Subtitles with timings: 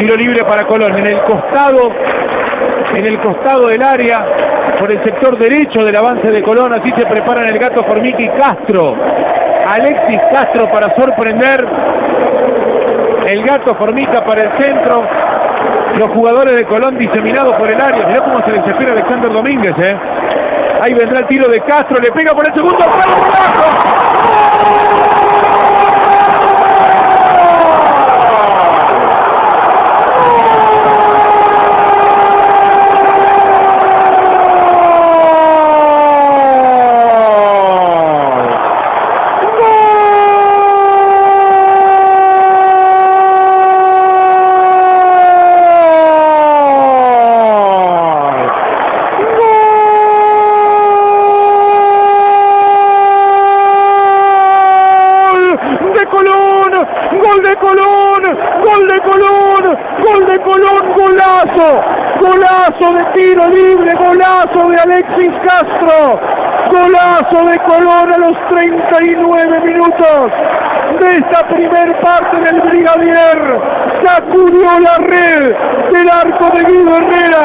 [0.00, 0.96] Tiro libre para Colón.
[0.96, 1.92] En el costado,
[2.94, 4.24] en el costado del área,
[4.78, 8.28] por el sector derecho del avance de Colón, así se preparan el gato Formica y
[8.30, 8.96] Castro.
[9.68, 11.66] Alexis Castro para sorprender.
[13.28, 15.04] El gato Formica para el centro.
[15.98, 18.06] Los jugadores de Colón diseminados por el área.
[18.06, 19.96] Mirá cómo se desespera Alexander Domínguez, ¿eh?
[20.80, 22.78] Ahí vendrá el tiro de Castro, le pega por el segundo.
[57.30, 61.80] Gol de Colón, gol de Colón, gol de Colón, golazo,
[62.20, 66.20] golazo de tiro libre, golazo de Alexis Castro,
[66.72, 70.32] golazo de Colón a los 39 minutos
[70.98, 73.60] de esta primer parte del Brigadier,
[74.04, 75.54] sacudió la red
[75.92, 77.39] del arco de Guido Herrera,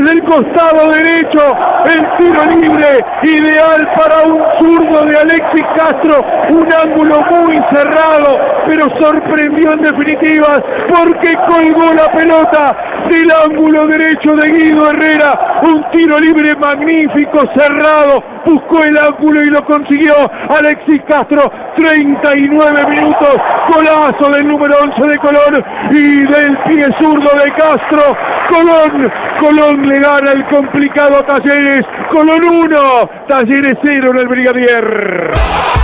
[0.00, 6.68] desde el costado derecho, el tiro libre, ideal para un zurdo de Alexis Castro, un
[6.72, 12.76] ángulo muy cerrado, pero sorprendió en definitivas porque colgó la pelota
[13.08, 19.50] del ángulo derecho de Guido Herrera, un tiro libre magnífico, cerrado, buscó el ángulo y
[19.50, 20.14] lo consiguió
[20.50, 23.36] Alexis Castro, 39 minutos,
[23.72, 28.16] golazo del número 11 de Colón y del pie zurdo de Castro,
[28.50, 35.75] Colón, Colón le gana el complicado Talleres, Colón 1, Talleres 0 en el Brigadier.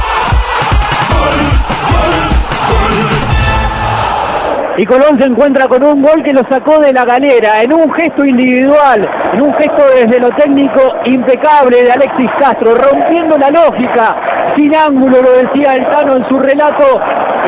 [4.79, 7.93] Y Colón se encuentra con un gol que lo sacó de la galera, en un
[7.93, 14.17] gesto individual, en un gesto desde lo técnico impecable de Alexis Castro, rompiendo la lógica,
[14.57, 17.01] sin ángulo, lo decía el Tano en su relato,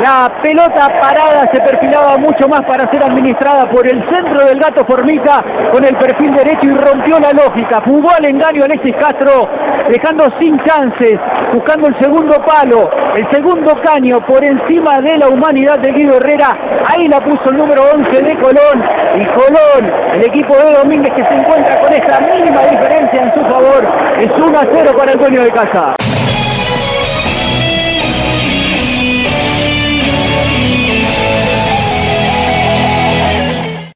[0.02, 4.84] la pelota parada se perfilaba mucho más para ser administrada por el centro del gato
[4.86, 7.80] Formica con el perfil derecho y rompió la lógica.
[7.84, 9.48] Jugó al engaño Alexis Castro,
[9.88, 11.14] dejando sin chances,
[11.52, 16.58] buscando el segundo palo, el segundo caño por encima de la humanidad de Guido Herrera.
[16.88, 18.84] Ahí la puso el número 11 de Colón.
[19.14, 23.40] Y Colón, el equipo de Domínguez que se encuentra con esta mínima diferencia en su
[23.48, 23.86] favor,
[24.18, 26.03] es 1 a 0 para el dueño de casa.